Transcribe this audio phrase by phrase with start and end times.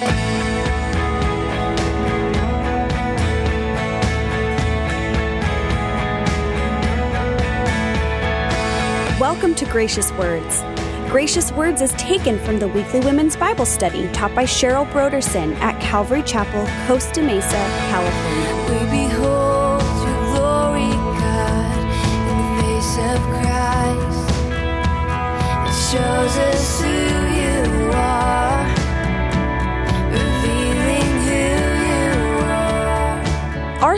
[0.00, 0.14] Welcome
[9.56, 10.62] to Gracious Words.
[11.10, 15.78] Gracious Words is taken from the weekly women's Bible study taught by Cheryl Brodersen at
[15.82, 17.50] Calvary Chapel, Costa Mesa,
[17.90, 18.54] California.
[18.70, 20.88] We behold your glory,
[21.20, 21.78] God,
[22.30, 24.28] in the face of Christ.
[25.68, 27.09] It shows us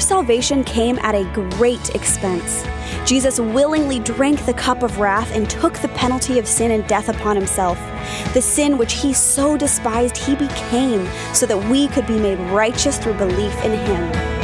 [0.02, 2.64] salvation came at a great expense.
[3.06, 7.08] Jesus willingly drank the cup of wrath and took the penalty of sin and death
[7.08, 7.78] upon himself.
[8.34, 12.98] The sin which he so despised, he became so that we could be made righteous
[12.98, 14.41] through belief in him.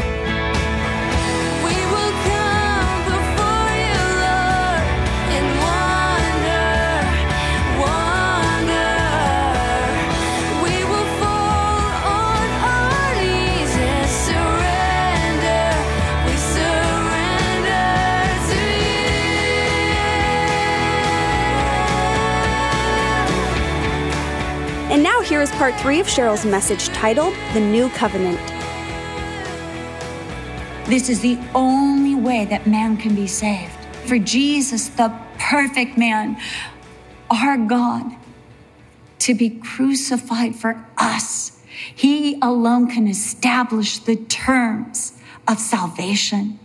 [25.38, 28.44] Here is part three of Cheryl's message titled The New Covenant.
[30.88, 33.72] This is the only way that man can be saved.
[34.06, 36.36] For Jesus, the perfect man,
[37.30, 38.16] our God,
[39.20, 41.62] to be crucified for us,
[41.94, 45.12] he alone can establish the terms
[45.46, 46.58] of salvation.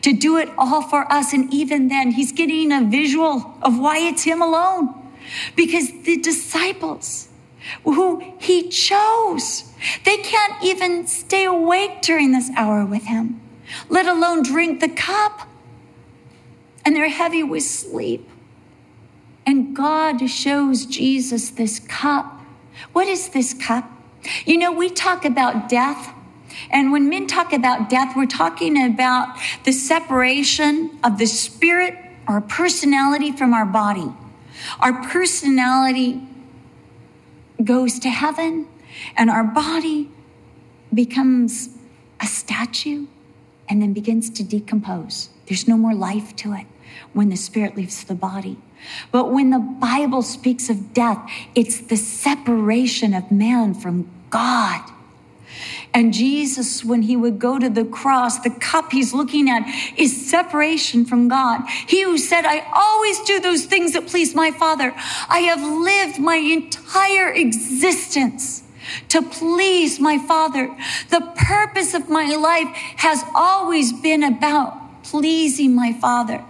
[0.00, 1.34] To do it all for us.
[1.34, 4.94] And even then, he's getting a visual of why it's him alone.
[5.56, 7.28] Because the disciples,
[7.84, 9.72] who he chose.
[10.04, 13.40] They can't even stay awake during this hour with him,
[13.88, 15.48] let alone drink the cup.
[16.84, 18.28] And they're heavy with sleep.
[19.46, 22.40] And God shows Jesus this cup.
[22.92, 23.90] What is this cup?
[24.44, 26.14] You know, we talk about death.
[26.70, 31.96] And when men talk about death, we're talking about the separation of the spirit
[32.28, 34.12] or personality from our body.
[34.80, 36.22] Our personality
[37.62, 38.66] goes to heaven
[39.16, 40.10] and our body
[40.92, 41.70] becomes
[42.20, 43.06] a statue
[43.68, 45.30] and then begins to decompose.
[45.46, 46.66] There's no more life to it
[47.12, 48.56] when the spirit leaves the body.
[49.10, 54.90] But when the Bible speaks of death, it's the separation of man from God.
[55.94, 59.62] And Jesus, when he would go to the cross, the cup he's looking at
[59.96, 61.62] is separation from God.
[61.86, 64.92] He who said, I always do those things that please my Father.
[65.28, 68.64] I have lived my entire existence
[69.10, 70.76] to please my Father.
[71.10, 76.44] The purpose of my life has always been about pleasing my Father.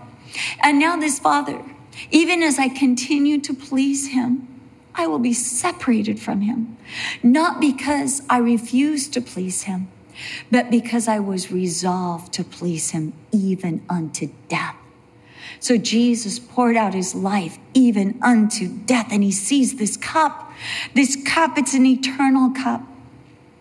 [0.62, 1.62] And now this Father,
[2.11, 4.49] even as I continue to please him,
[4.94, 6.77] I will be separated from him,
[7.22, 9.88] not because I refuse to please him,
[10.50, 14.77] but because I was resolved to please him even unto death.
[15.60, 20.53] So Jesus poured out his life even unto death, and he sees this cup.
[20.94, 22.82] This cup, it's an eternal cup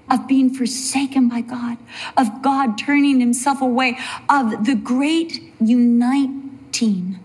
[0.09, 1.77] of being forsaken by God,
[2.17, 3.97] of God turning himself away,
[4.29, 7.19] of the great uniting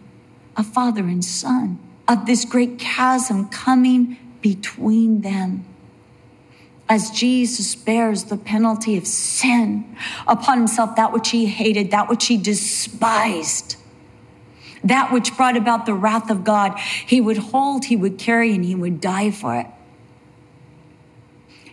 [0.57, 5.65] of father and son, of this great chasm coming between them.
[6.89, 9.95] As Jesus bears the penalty of sin
[10.27, 13.77] upon himself, that which he hated, that which he despised,
[14.83, 18.65] that which brought about the wrath of God, he would hold, he would carry, and
[18.65, 19.67] he would die for it.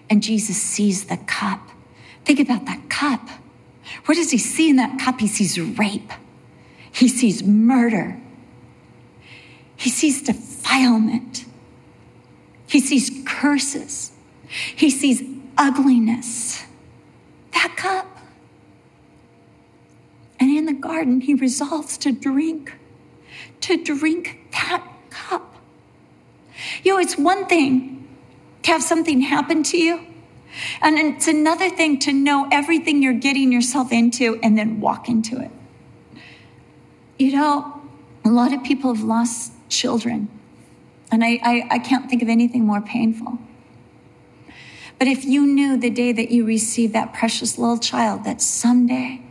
[0.09, 1.69] And Jesus sees the cup.
[2.25, 3.29] Think about that cup.
[4.05, 5.21] What does he see in that cup?
[5.21, 6.11] He sees rape,
[6.91, 8.19] he sees murder,
[9.77, 11.45] he sees defilement,
[12.67, 14.11] he sees curses,
[14.75, 15.23] he sees
[15.57, 16.63] ugliness.
[17.53, 18.17] That cup.
[20.39, 22.73] And in the garden, he resolves to drink,
[23.61, 25.55] to drink that cup.
[26.83, 28.07] You know, it's one thing
[28.63, 30.05] to have something happen to you,
[30.81, 35.39] and it's another thing to know everything you're getting yourself into and then walk into
[35.39, 35.51] it.
[37.17, 37.81] You know,
[38.25, 40.29] a lot of people have lost children,
[41.11, 43.39] and I, I, I can't think of anything more painful.
[44.97, 49.21] But if you knew the day that you received that precious little child, that someday,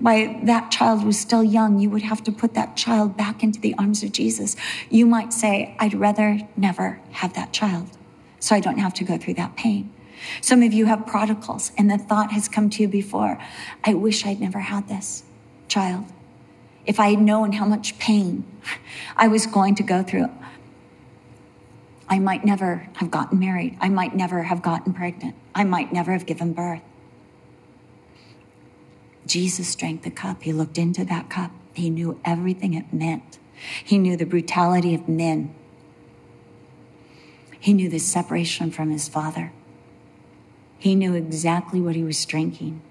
[0.00, 3.60] while that child was still young, you would have to put that child back into
[3.60, 4.56] the arms of Jesus,
[4.90, 7.96] you might say, I'd rather never have that child
[8.40, 9.92] so I don't have to go through that pain.
[10.40, 13.38] Some of you have prodigals, and the thought has come to you before
[13.84, 15.22] I wish I'd never had this
[15.68, 16.06] child.
[16.86, 18.44] If I had known how much pain
[19.16, 20.30] I was going to go through.
[22.08, 23.76] I might never have gotten married.
[23.80, 25.34] I might never have gotten pregnant.
[25.54, 26.82] I might never have given birth.
[29.26, 30.42] Jesus drank the cup.
[30.42, 31.50] He looked into that cup.
[31.74, 33.38] He knew everything it meant.
[33.82, 35.52] He knew the brutality of men.
[37.58, 39.52] He knew the separation from his father.
[40.78, 42.82] He knew exactly what he was drinking.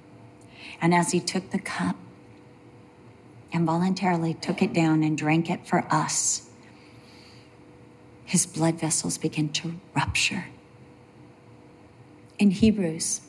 [0.81, 1.95] And as he took the cup
[3.55, 6.49] and voluntarily took it down and drank it for us,
[8.25, 10.47] his blood vessels began to rupture.
[12.37, 13.21] In Hebrews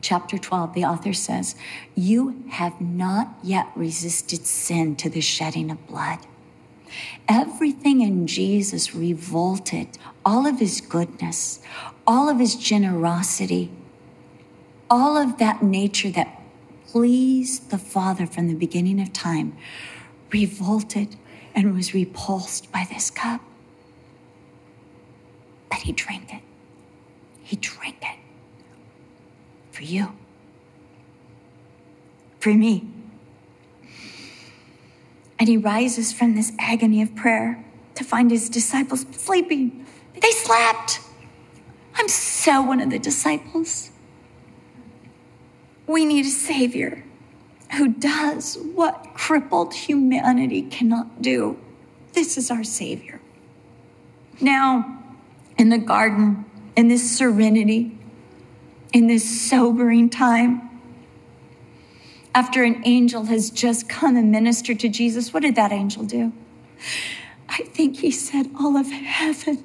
[0.00, 1.54] chapter 12, the author says,
[1.94, 6.18] You have not yet resisted sin to the shedding of blood.
[7.28, 11.60] Everything in Jesus revolted all of his goodness,
[12.04, 13.70] all of his generosity,
[14.88, 16.39] all of that nature that
[16.90, 19.56] pleased the Father from the beginning of time,
[20.32, 21.16] revolted
[21.54, 23.40] and was repulsed by this cup.
[25.68, 26.42] But he drank it.
[27.42, 28.18] He drank it
[29.70, 30.12] for you,
[32.38, 32.88] for me.
[35.38, 37.64] And he rises from this agony of prayer
[37.94, 39.86] to find his disciples sleeping.
[40.20, 41.00] They slept.
[41.94, 43.89] I'm so one of the disciples.
[45.90, 47.02] We need a Savior
[47.76, 51.58] who does what crippled humanity cannot do.
[52.12, 53.20] This is our Savior.
[54.40, 55.02] Now,
[55.58, 56.44] in the garden,
[56.76, 57.98] in this serenity,
[58.92, 60.70] in this sobering time,
[62.36, 66.32] after an angel has just come and ministered to Jesus, what did that angel do?
[67.48, 69.64] I think he said, All of heaven,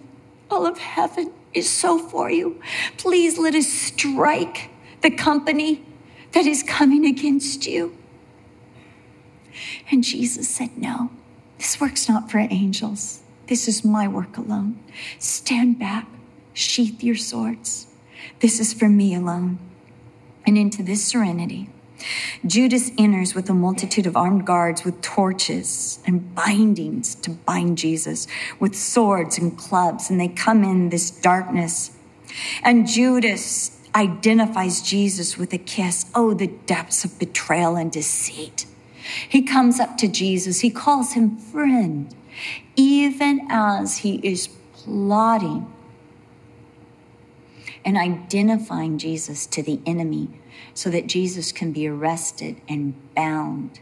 [0.50, 2.60] all of heaven is so for you.
[2.98, 5.84] Please let us strike the company
[6.36, 7.98] that is coming against you.
[9.90, 11.10] And Jesus said, No,
[11.58, 13.22] this work's not for angels.
[13.48, 14.78] This is my work alone.
[15.18, 16.08] Stand back,
[16.54, 17.88] sheath your swords.
[18.42, 19.60] This is for me alone.
[20.46, 21.70] And into this serenity,
[22.46, 28.28] Judas enters with a multitude of armed guards with torches and bindings to bind Jesus,
[28.60, 31.92] with swords and clubs, and they come in this darkness.
[32.62, 36.06] And Judas identifies Jesus with a kiss.
[36.14, 38.66] Oh, the depths of betrayal and deceit.
[39.30, 42.14] He comes up to Jesus, he calls him friend,
[42.76, 45.72] even as he is plotting
[47.86, 50.30] and identifying Jesus to the enemy
[50.74, 53.80] so that Jesus can be arrested and bound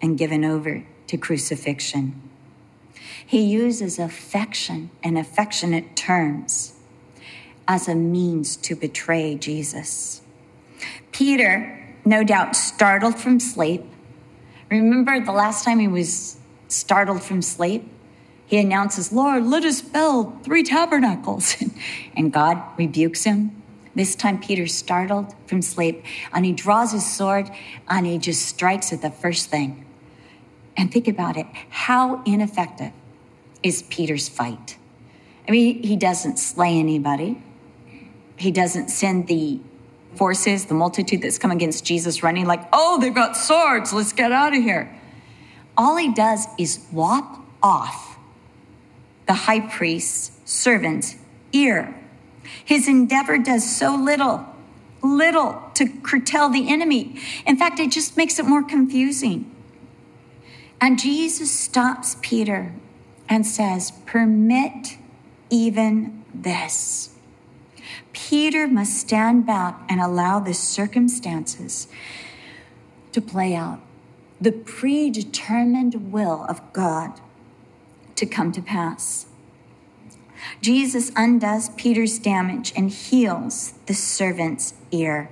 [0.00, 2.20] and given over to crucifixion.
[3.26, 6.74] He uses affection and affectionate terms
[7.68, 10.22] as a means to betray Jesus.
[11.12, 13.82] Peter, no doubt startled from sleep,
[14.70, 16.38] remember the last time he was
[16.68, 17.88] startled from sleep?
[18.46, 21.56] He announces, Lord, let us build three tabernacles.
[22.16, 23.62] and God rebukes him
[23.94, 27.50] this time, Peter's startled from sleep and he draws his sword
[27.88, 29.84] and he just strikes at the first thing.
[30.76, 32.92] And think about it how ineffective
[33.62, 34.78] is Peter's fight?
[35.46, 37.42] I mean, he doesn't slay anybody,
[38.36, 39.60] he doesn't send the
[40.14, 44.32] forces, the multitude that's come against Jesus running, like, oh, they've got swords, let's get
[44.32, 44.94] out of here.
[45.76, 48.18] All he does is lop off
[49.26, 51.16] the high priest's servant's
[51.52, 51.94] ear
[52.64, 54.46] his endeavor does so little,
[55.02, 57.20] little to curtail the enemy.
[57.46, 59.50] In fact, it just makes it more confusing.
[60.80, 62.72] And Jesus stops Peter
[63.28, 64.98] and says, Permit
[65.50, 67.11] even this.
[68.12, 71.88] Peter must stand back and allow the circumstances
[73.12, 73.80] to play out,
[74.40, 77.20] the predetermined will of God
[78.16, 79.26] to come to pass.
[80.60, 85.30] Jesus undoes Peter's damage and heals the servant's ear.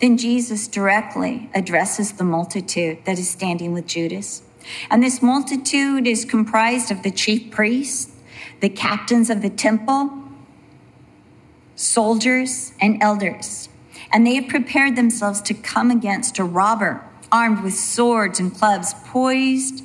[0.00, 4.42] Then Jesus directly addresses the multitude that is standing with Judas.
[4.90, 8.12] And this multitude is comprised of the chief priests,
[8.60, 10.25] the captains of the temple,
[11.76, 13.68] soldiers, and elders.
[14.10, 18.94] And they have prepared themselves to come against a robber armed with swords and clubs,
[19.06, 19.84] poised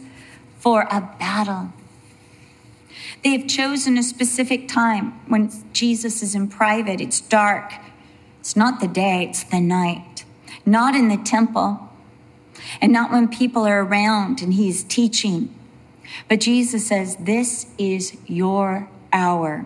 [0.58, 1.74] for a battle.
[3.24, 7.02] They have chosen a specific time when Jesus is in private.
[7.02, 7.74] It's dark.
[8.40, 10.24] It's not the day, it's the night.
[10.66, 11.90] Not in the temple,
[12.80, 15.54] and not when people are around and he's teaching.
[16.28, 19.66] But Jesus says, This is your hour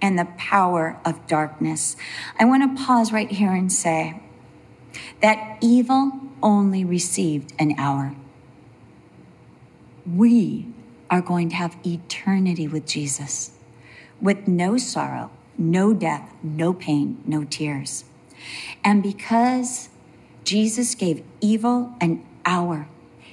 [0.00, 1.96] and the power of darkness.
[2.38, 4.20] I want to pause right here and say
[5.22, 6.12] that evil
[6.42, 8.14] only received an hour.
[10.06, 10.68] We
[11.10, 13.52] are going to have eternity with Jesus.
[14.20, 18.04] with no sorrow, no death, no pain, no tears.
[18.84, 19.88] And because
[20.44, 22.88] Jesus gave evil an hour,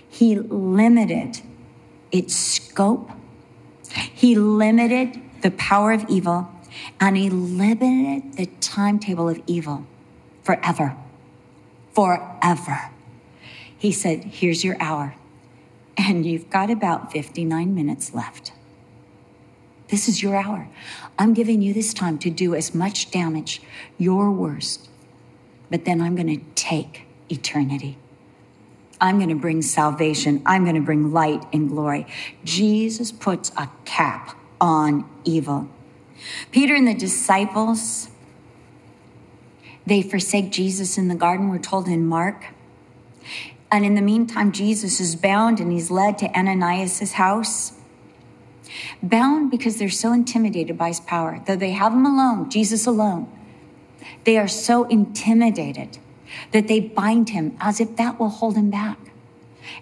[0.07, 1.41] he limited
[2.11, 3.11] its scope,
[3.91, 6.49] he limited the power of evil,
[6.99, 9.85] and he limited the timetable of evil
[10.43, 10.95] forever.
[11.93, 12.91] Forever.
[13.77, 15.15] He said, Here's your hour,
[15.97, 18.51] and you've got about 59 minutes left.
[19.89, 20.67] This is your hour.
[21.19, 23.61] I'm giving you this time to do as much damage,
[23.97, 24.89] your worst,
[25.69, 27.97] but then I'm going to take eternity.
[28.99, 30.41] I'm going to bring salvation.
[30.45, 32.07] I'm going to bring light and glory.
[32.43, 35.69] Jesus puts a cap on evil.
[36.51, 38.09] Peter and the disciples,
[39.85, 42.45] they forsake Jesus in the garden, we're told in Mark.
[43.71, 47.73] And in the meantime, Jesus is bound and he's led to Ananias' house.
[49.01, 51.41] Bound because they're so intimidated by his power.
[51.45, 53.31] Though they have him alone, Jesus alone,
[54.23, 55.97] they are so intimidated
[56.51, 58.97] that they bind him as if that will hold him back.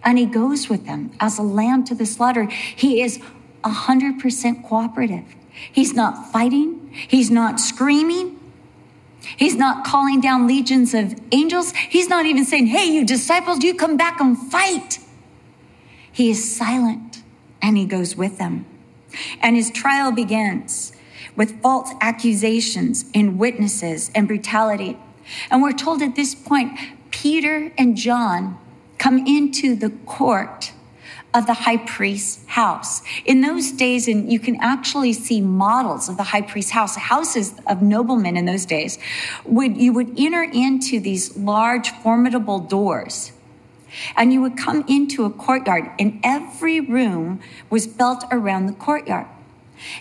[0.04, 2.46] And he goes with them as a lamb to the slaughter.
[2.46, 3.20] He is
[3.64, 5.36] 100% cooperative.
[5.72, 8.40] He's not fighting, he's not screaming,
[9.38, 11.72] He's not calling down legions of angels.
[11.72, 15.00] He's not even saying, Hey, you disciples, you come back and fight.
[16.12, 17.24] He is silent
[17.62, 18.66] and he goes with them.
[19.42, 20.94] And his trial begins
[21.36, 24.98] with false accusations and witnesses and brutality.
[25.50, 26.78] And we're told at this point,
[27.10, 28.58] Peter and John
[28.98, 30.73] come into the court
[31.34, 33.02] of the high priest's house.
[33.26, 37.54] In those days, and you can actually see models of the high priest's house, houses
[37.68, 39.00] of noblemen in those days,
[39.46, 43.32] would you would enter into these large, formidable doors.
[44.16, 49.28] And you would come into a courtyard, and every room was built around the courtyard.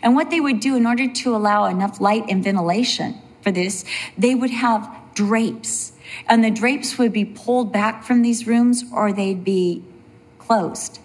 [0.03, 3.85] And what they would do in order to allow enough light and ventilation for this,
[4.17, 5.93] they would have drapes.
[6.27, 9.83] And the drapes would be pulled back from these rooms or they'd be
[10.39, 11.01] closed.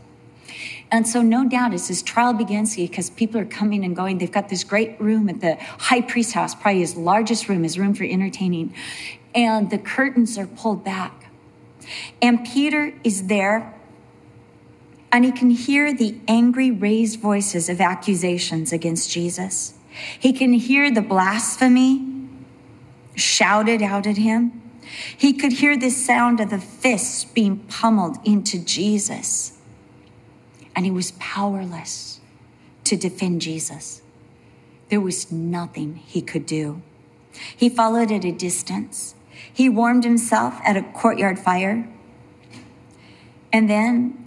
[0.90, 4.32] And so, no doubt, as this trial begins, because people are coming and going, they've
[4.32, 7.94] got this great room at the high priest's house, probably his largest room, his room
[7.94, 8.74] for entertaining.
[9.36, 11.30] And the curtains are pulled back.
[12.22, 13.74] And Peter is there,
[15.12, 19.74] and he can hear the angry, raised voices of accusations against Jesus.
[20.20, 22.06] He can hear the blasphemy
[23.16, 24.62] shouted out at him.
[25.18, 29.57] He could hear the sound of the fists being pummeled into Jesus
[30.78, 32.20] and he was powerless
[32.84, 34.04] to defend Jesus.
[34.90, 36.84] There was nothing he could do.
[37.34, 39.16] He followed at a distance.
[39.52, 41.90] He warmed himself at a courtyard fire.
[43.52, 44.24] And then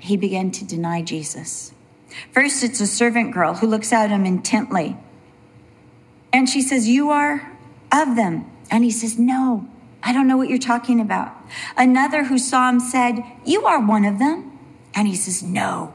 [0.00, 1.72] he began to deny Jesus.
[2.32, 4.96] First, it's a servant girl who looks at him intently.
[6.32, 7.56] And she says, You are
[7.92, 8.50] of them.
[8.68, 9.68] And he says, No,
[10.02, 11.36] I don't know what you're talking about.
[11.76, 14.57] Another who saw him said, You are one of them.
[14.94, 15.94] And he says, No.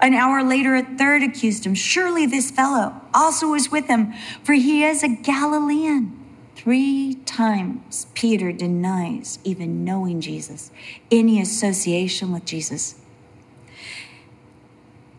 [0.00, 1.74] An hour later, a third accused him.
[1.74, 4.12] Surely this fellow also was with him,
[4.42, 6.18] for he is a Galilean.
[6.54, 10.70] Three times Peter denies even knowing Jesus,
[11.10, 12.94] any association with Jesus.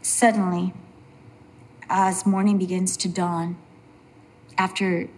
[0.01, 0.73] Suddenly,
[1.89, 3.57] as morning begins to dawn,
[4.57, 5.09] after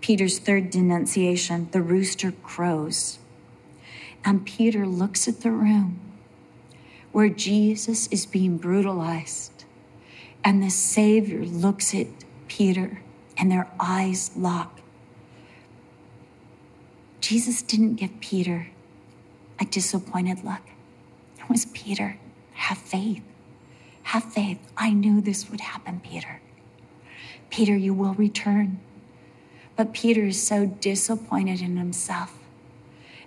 [0.00, 3.18] Peter's third denunciation, the rooster crows.
[4.24, 5.98] And Peter looks at the room
[7.12, 9.64] where Jesus is being brutalized.
[10.42, 12.06] And the Savior looks at
[12.48, 13.02] Peter
[13.36, 14.80] and their eyes lock.
[17.20, 18.68] Jesus didn't give Peter
[19.60, 20.62] a disappointed look.
[21.38, 22.18] It was Peter,
[22.54, 23.22] have faith.
[24.04, 24.58] Have faith.
[24.76, 26.40] I knew this would happen, Peter.
[27.50, 28.80] Peter, you will return.
[29.76, 32.41] But Peter is so disappointed in himself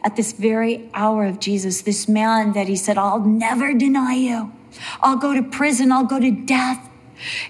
[0.06, 4.54] at this very hour of Jesus, this man that he said, I'll never deny you.
[5.02, 5.92] I'll go to prison.
[5.92, 6.90] I'll go to death.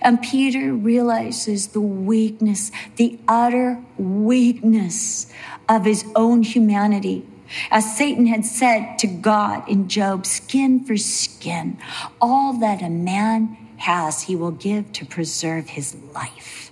[0.01, 5.27] And Peter realizes the weakness, the utter weakness
[5.67, 7.25] of his own humanity.
[7.71, 11.77] As Satan had said to God in Job, skin for skin,
[12.21, 16.64] all that a man has, he will give to preserve his life.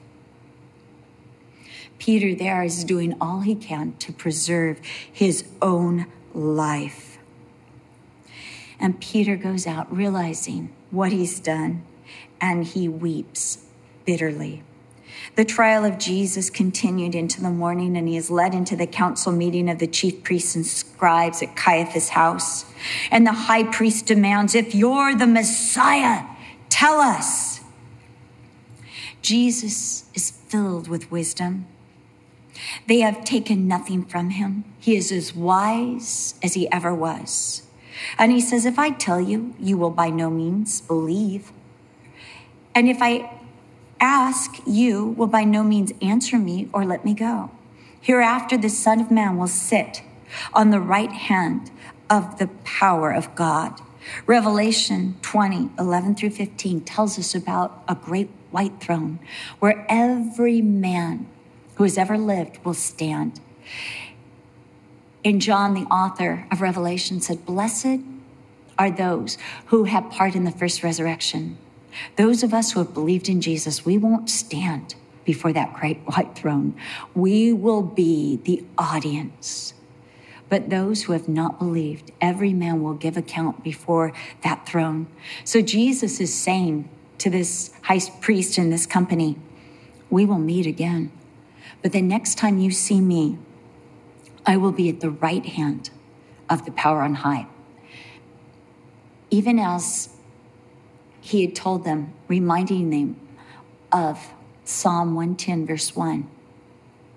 [2.04, 4.78] Peter there is doing all he can to preserve
[5.10, 7.18] his own life.
[8.78, 11.82] And Peter goes out realizing what he's done,
[12.42, 13.64] and he weeps
[14.04, 14.64] bitterly.
[15.38, 19.32] The trial of Jesus continued into the morning, and he is led into the council
[19.32, 22.66] meeting of the chief priests and scribes at Caiaphas' house.
[23.12, 26.26] And the high priest demands, If you're the Messiah,
[26.68, 27.62] tell us.
[29.22, 31.68] Jesus is filled with wisdom.
[32.88, 34.64] They have taken nothing from him.
[34.80, 37.64] He is as wise as he ever was.
[38.18, 41.52] And he says, If I tell you, you will by no means believe.
[42.76, 43.32] And if I
[44.00, 47.52] ask, you will by no means answer me or let me go.
[48.02, 50.02] Hereafter, the Son of Man will sit
[50.54, 51.72] on the right hand
[52.10, 53.80] of the power of God.
[54.26, 59.20] Revelation 20, 11 through 15 tells us about a great white throne
[59.60, 61.28] where every man
[61.76, 63.40] who has ever lived will stand.
[65.24, 68.00] In John, the author of Revelation said, Blessed
[68.78, 69.38] are those
[69.68, 71.58] who have part in the first resurrection.
[72.18, 76.36] Those of us who have believed in Jesus, we won't stand before that great white
[76.36, 76.76] throne.
[77.14, 79.74] We will be the audience.
[80.50, 84.14] But those who have not believed, every man will give account before
[84.44, 85.08] that throne.
[85.44, 86.90] So Jesus is saying
[87.20, 89.38] to this high priest in this company,
[90.10, 91.12] We will meet again.
[91.84, 93.38] But the next time you see me,
[94.46, 95.92] I will be at the right hand
[96.50, 97.46] of the power on high.
[99.30, 100.10] Even as
[101.22, 103.20] he had told them, reminding them
[103.92, 104.34] of
[104.66, 106.28] Psalm 110, verse 1.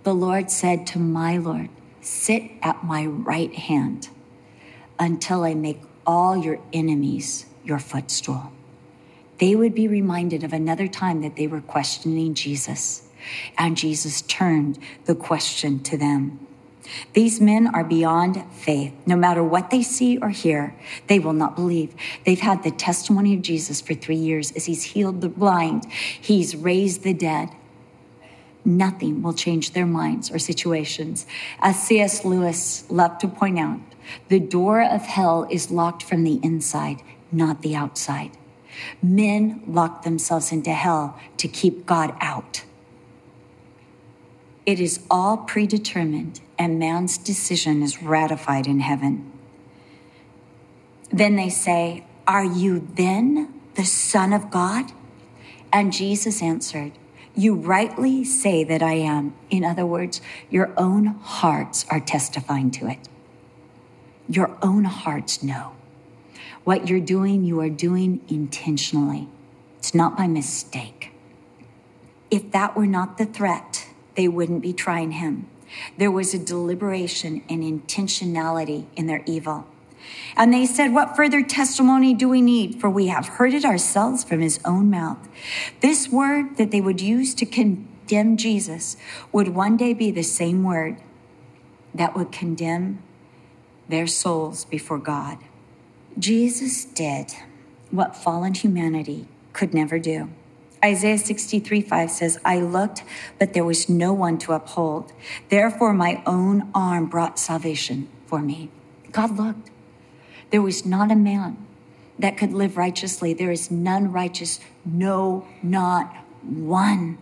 [0.02, 1.68] The Lord said to my Lord,
[2.00, 4.08] Sit at my right hand
[4.99, 8.52] until I make all your enemies your footstool.
[9.38, 13.05] They would be reminded of another time that they were questioning Jesus,
[13.58, 16.46] and Jesus turned the question to them.
[17.14, 18.92] These men are beyond faith.
[19.06, 20.75] No matter what they see or hear,
[21.08, 21.94] they will not believe.
[22.25, 26.56] They've had the testimony of Jesus for three years as he's healed the blind, he's
[26.56, 27.50] raised the dead.
[28.64, 31.25] Nothing will change their minds or situations.
[31.61, 32.25] As C.S.
[32.25, 33.78] Lewis loved to point out,
[34.28, 38.32] the door of hell is locked from the inside, not the outside.
[39.00, 42.64] Men lock themselves into hell to keep God out.
[44.66, 49.32] It is all predetermined, and man's decision is ratified in heaven.
[51.10, 54.91] Then they say, Are you then the Son of God?
[55.73, 56.93] And Jesus answered,
[57.36, 59.34] You rightly say that I am.
[59.50, 62.99] In other words, your own hearts are testifying to it.
[64.28, 65.73] Your own hearts know.
[66.64, 69.28] What you're doing, you are doing intentionally.
[69.78, 71.12] It's not by mistake.
[72.28, 73.85] If that were not the threat,
[74.17, 75.49] they wouldn't be trying him.
[75.99, 79.67] There was a deliberation and intentionality in their evil.
[80.37, 82.81] And they said, What further testimony do we need?
[82.81, 85.29] For we have heard it ourselves from his own mouth.
[85.81, 88.97] This word that they would use to condemn Jesus
[89.33, 90.99] would one day be the same word
[91.95, 93.02] that would condemn
[93.89, 95.39] their souls before God.
[96.19, 97.33] Jesus did
[97.91, 100.31] what fallen humanity could never do.
[100.86, 103.02] Isaiah 63 5 says, I looked,
[103.40, 105.12] but there was no one to uphold.
[105.49, 108.70] Therefore, my own arm brought salvation for me.
[109.10, 109.70] God looked.
[110.50, 111.58] There was not a man
[112.20, 113.34] that could live righteously.
[113.34, 117.18] There is none righteous, no, not one.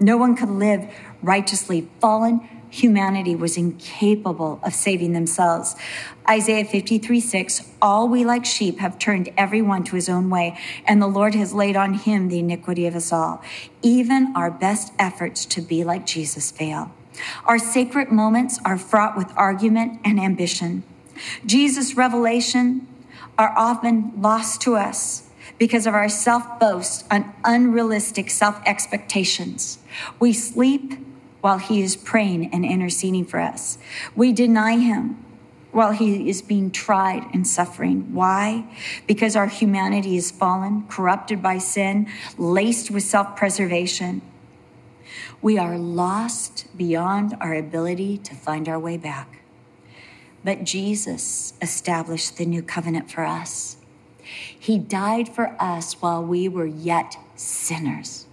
[0.00, 0.90] No one could live
[1.22, 1.86] righteously.
[2.00, 5.76] Fallen humanity was incapable of saving themselves.
[6.28, 10.58] Isaiah 53 6, all we like sheep have turned every one to his own way,
[10.86, 13.42] and the Lord has laid on him the iniquity of us all.
[13.82, 16.92] Even our best efforts to be like Jesus fail.
[17.44, 20.84] Our sacred moments are fraught with argument and ambition.
[21.44, 22.86] Jesus' revelation
[23.36, 25.28] are often lost to us
[25.58, 29.78] because of our self boast and unrealistic self expectations.
[30.18, 30.94] We sleep
[31.40, 33.78] while he is praying and interceding for us.
[34.14, 35.24] We deny him
[35.72, 38.12] while he is being tried and suffering.
[38.12, 38.64] Why?
[39.06, 44.22] Because our humanity is fallen, corrupted by sin, laced with self preservation.
[45.42, 49.40] We are lost beyond our ability to find our way back.
[50.44, 53.76] But Jesus established the new covenant for us.
[54.58, 58.26] He died for us while we were yet sinners,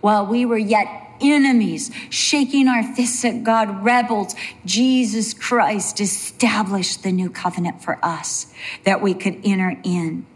[0.00, 0.86] while we were yet
[1.20, 8.52] enemies, shaking our fists at God, rebels, Jesus Christ established the new covenant for us
[8.84, 10.26] that we could enter in.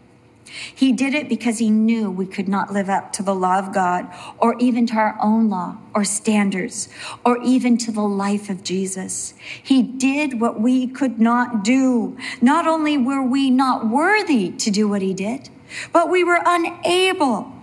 [0.73, 3.73] He did it because he knew we could not live up to the law of
[3.73, 4.07] God
[4.39, 6.89] or even to our own law or standards
[7.25, 9.33] or even to the life of Jesus.
[9.61, 12.17] He did what we could not do.
[12.41, 15.49] Not only were we not worthy to do what he did,
[15.91, 17.53] but we were unable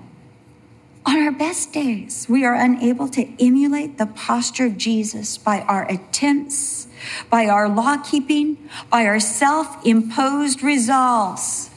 [1.07, 5.90] on our best days, we are unable to emulate the posture of Jesus by our
[5.90, 6.88] attempts,
[7.29, 8.57] by our law keeping,
[8.90, 11.71] by our self imposed resolves.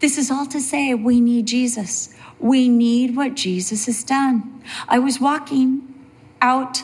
[0.00, 2.14] This is all to say we need Jesus.
[2.40, 4.62] We need what Jesus has done.
[4.88, 5.94] I was walking
[6.42, 6.80] out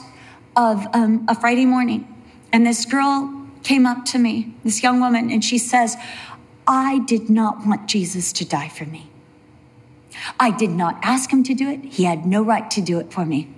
[0.56, 2.06] of um, a Friday morning,
[2.52, 5.96] and this girl came up to me, this young woman, and she says,
[6.66, 9.09] I did not want Jesus to die for me.
[10.38, 11.84] I did not ask him to do it.
[11.84, 13.48] He had no right to do it for me.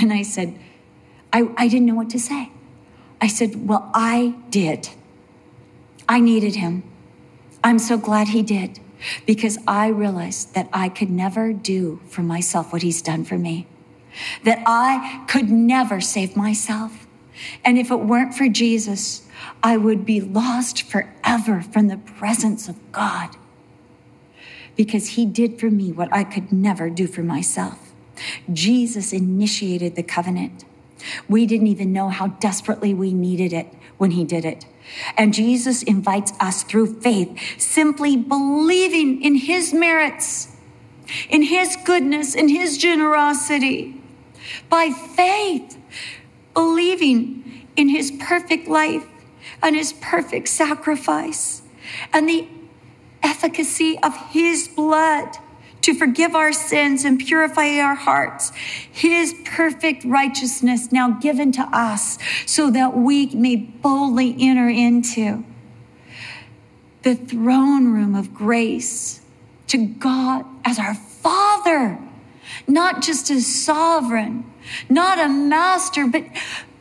[0.00, 0.58] And I said,
[1.32, 2.52] I, I didn't know what to say.
[3.20, 4.90] I said, Well, I did.
[6.08, 6.84] I needed him.
[7.62, 8.80] I'm so glad he did
[9.26, 13.66] because I realized that I could never do for myself what he's done for me,
[14.44, 17.06] that I could never save myself.
[17.64, 19.28] And if it weren't for Jesus,
[19.62, 23.36] I would be lost forever from the presence of God
[24.78, 27.92] because he did for me what I could never do for myself.
[28.50, 30.64] Jesus initiated the covenant.
[31.28, 33.66] We didn't even know how desperately we needed it
[33.98, 34.66] when he did it.
[35.16, 40.56] And Jesus invites us through faith, simply believing in his merits,
[41.28, 44.00] in his goodness, in his generosity.
[44.68, 45.76] By faith,
[46.54, 49.06] believing in his perfect life
[49.60, 51.62] and his perfect sacrifice
[52.12, 52.46] and the
[53.22, 55.36] efficacy of his blood
[55.82, 58.52] to forgive our sins and purify our hearts.
[58.90, 65.44] His perfect righteousness now given to us so that we may boldly enter into
[67.02, 69.22] the throne room of grace
[69.68, 71.98] to God as our Father,
[72.66, 74.44] not just as sovereign,
[74.88, 76.24] not a master, but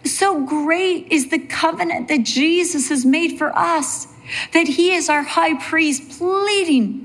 [0.03, 4.07] so great is the covenant that Jesus has made for us
[4.53, 7.03] that he is our high priest pleading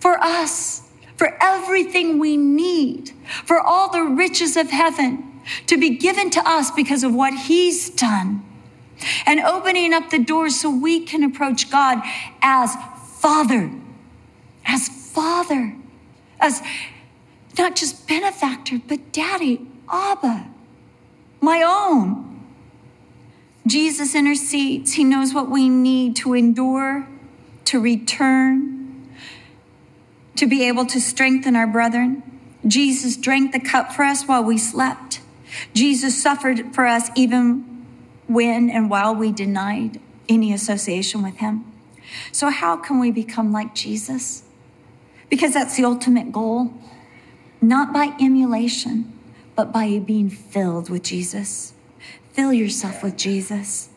[0.00, 3.12] for us, for everything we need,
[3.44, 7.90] for all the riches of heaven to be given to us because of what he's
[7.90, 8.44] done.
[9.26, 11.98] And opening up the doors so we can approach God
[12.42, 12.74] as
[13.18, 13.70] Father,
[14.64, 15.74] as Father,
[16.40, 16.62] as
[17.56, 20.48] not just benefactor, but Daddy, Abba,
[21.40, 22.27] my own.
[23.68, 24.94] Jesus intercedes.
[24.94, 27.06] He knows what we need to endure,
[27.66, 29.10] to return,
[30.36, 32.22] to be able to strengthen our brethren.
[32.66, 35.20] Jesus drank the cup for us while we slept.
[35.74, 37.84] Jesus suffered for us even
[38.26, 41.64] when and while we denied any association with him.
[42.32, 44.44] So, how can we become like Jesus?
[45.28, 46.72] Because that's the ultimate goal,
[47.60, 49.12] not by emulation,
[49.54, 51.74] but by being filled with Jesus.
[52.38, 53.88] Fill yourself with Jesus.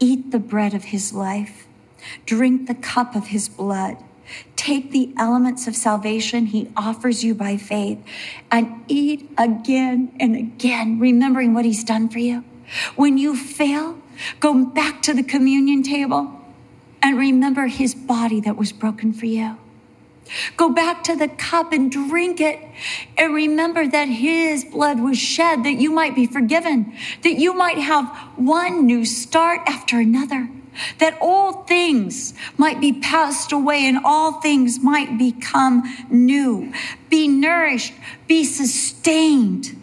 [0.00, 1.68] Eat the bread of his life.
[2.24, 3.98] Drink the cup of his blood.
[4.56, 8.04] Take the elements of salvation he offers you by faith
[8.50, 12.42] and eat again and again, remembering what he's done for you.
[12.96, 13.96] When you fail,
[14.40, 16.40] go back to the communion table
[17.00, 19.58] and remember his body that was broken for you.
[20.56, 22.58] Go back to the cup and drink it
[23.16, 27.78] and remember that his blood was shed that you might be forgiven, that you might
[27.78, 30.48] have one new start after another,
[30.98, 36.72] that all things might be passed away and all things might become new.
[37.08, 37.92] Be nourished,
[38.26, 39.80] be sustained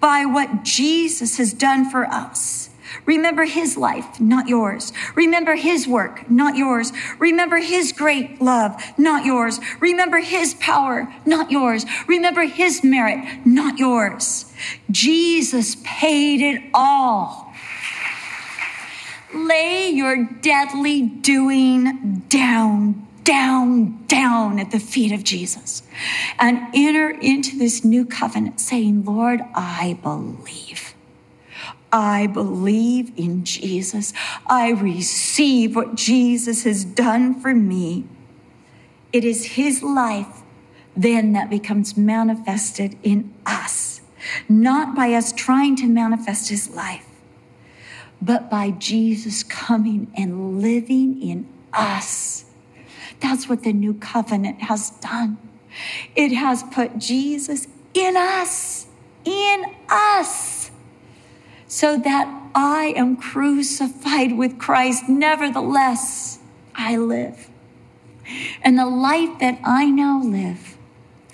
[0.00, 2.63] by what Jesus has done for us.
[3.06, 4.92] Remember his life, not yours.
[5.14, 6.92] Remember his work, not yours.
[7.18, 9.60] Remember his great love, not yours.
[9.80, 11.84] Remember his power, not yours.
[12.08, 14.52] Remember his merit, not yours.
[14.90, 17.52] Jesus paid it all.
[19.34, 25.82] Lay your deadly doing down, down, down at the feet of Jesus
[26.38, 30.93] and enter into this new covenant saying, Lord, I believe.
[31.94, 34.12] I believe in Jesus.
[34.48, 38.04] I receive what Jesus has done for me.
[39.12, 40.42] It is his life
[40.96, 44.00] then that becomes manifested in us,
[44.48, 47.06] not by us trying to manifest his life,
[48.20, 52.44] but by Jesus coming and living in us.
[53.20, 55.38] That's what the new covenant has done.
[56.16, 58.86] It has put Jesus in us,
[59.24, 60.63] in us
[61.74, 65.08] so that I am crucified with Christ.
[65.08, 66.38] Nevertheless,
[66.72, 67.50] I live.
[68.62, 70.78] And the life that I now live,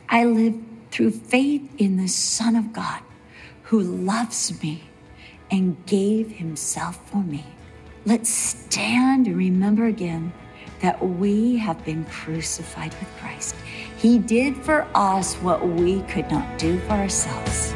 [0.08, 0.54] I live
[0.90, 3.02] through faith in the Son of God
[3.64, 4.84] who loves me
[5.50, 7.44] and gave himself for me.
[8.06, 10.32] Let's stand and remember again
[10.80, 13.54] that we have been crucified with Christ.
[13.98, 17.74] He did for us what we could not do for ourselves.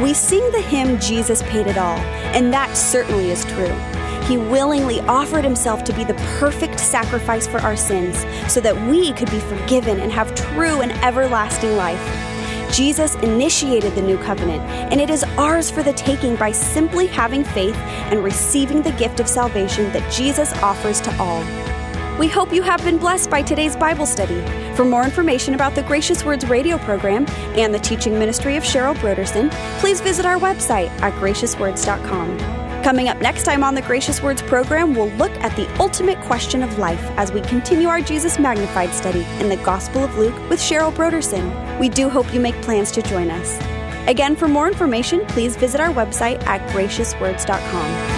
[0.00, 1.98] We sing the hymn Jesus Paid It All,
[2.32, 3.74] and that certainly is true.
[4.28, 9.12] He willingly offered himself to be the perfect sacrifice for our sins so that we
[9.14, 12.00] could be forgiven and have true and everlasting life.
[12.72, 17.42] Jesus initiated the new covenant, and it is ours for the taking by simply having
[17.42, 17.76] faith
[18.12, 21.40] and receiving the gift of salvation that Jesus offers to all.
[22.18, 24.40] We hope you have been blessed by today's Bible study.
[24.78, 27.26] For more information about the Gracious Words radio program
[27.58, 32.38] and the teaching ministry of Cheryl Brodersen, please visit our website at graciouswords.com.
[32.84, 36.62] Coming up next time on the Gracious Words program, we'll look at the ultimate question
[36.62, 40.60] of life as we continue our Jesus Magnified study in the Gospel of Luke with
[40.60, 41.80] Cheryl Brodersen.
[41.80, 43.58] We do hope you make plans to join us.
[44.06, 48.17] Again, for more information, please visit our website at graciouswords.com.